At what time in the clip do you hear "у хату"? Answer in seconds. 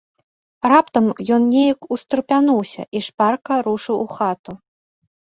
4.09-4.51